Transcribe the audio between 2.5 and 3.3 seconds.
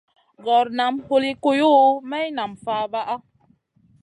fabaʼa.